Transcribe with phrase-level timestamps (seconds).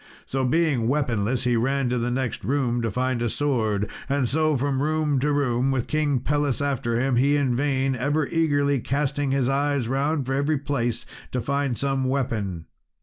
[0.25, 4.57] So being weaponless he ran to the next room to find a sword, and so
[4.57, 9.29] from room to room, with King Pelles after him, he in vain ever eagerly casting
[9.29, 12.65] his eyes round every place to find some weapon.